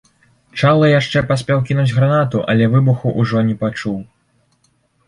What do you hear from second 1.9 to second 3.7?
гранату, але выбуху ўжо не